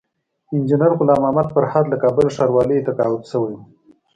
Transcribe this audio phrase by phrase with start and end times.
[0.53, 3.63] انجينر غلام محمد فرهاد له کابل ښاروالۍ تقاعد شوی وو